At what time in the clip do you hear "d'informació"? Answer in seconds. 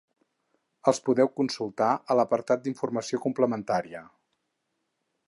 2.65-3.21